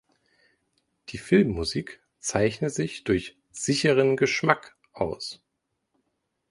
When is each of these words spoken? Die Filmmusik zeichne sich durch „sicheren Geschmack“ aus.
Die 1.09 1.19
Filmmusik 1.19 2.01
zeichne 2.17 2.71
sich 2.71 3.03
durch 3.03 3.37
„sicheren 3.51 4.17
Geschmack“ 4.17 4.75
aus. 4.93 5.43